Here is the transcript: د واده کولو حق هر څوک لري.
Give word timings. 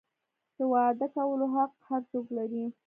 د 0.57 0.57
واده 0.71 1.07
کولو 1.15 1.45
حق 1.55 1.73
هر 1.87 2.01
څوک 2.11 2.25
لري. 2.37 2.65